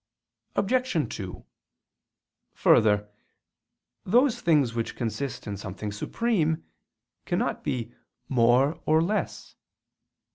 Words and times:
Obj. 0.55 1.15
2: 1.15 1.45
Further, 2.55 3.07
those 4.03 4.41
things 4.41 4.73
which 4.73 4.95
consist 4.95 5.45
in 5.45 5.57
something 5.57 5.91
supreme 5.91 6.63
cannot 7.27 7.63
be 7.63 7.93
"more" 8.27 8.81
or 8.87 9.03
"less." 9.03 9.53